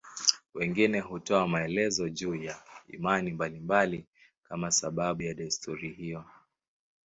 [0.53, 4.05] Wengine hutoa maelezo juu ya imani mbalimbali
[4.43, 6.23] kama sababu ya desturi hiyo.